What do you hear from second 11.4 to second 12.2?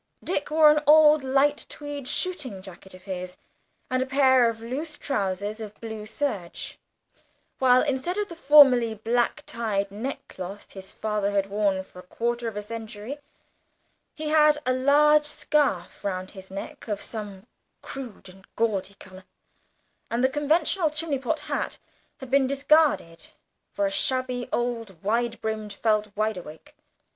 worn for a